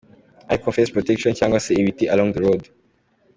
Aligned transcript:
ariko 0.51 0.67
fence 0.75 0.93
protection 0.95 1.33
cg 1.39 1.51
se 1.65 1.71
ibiti 1.81 2.05
along 2.13 2.29
the 2.35 2.41
road. 2.45 2.63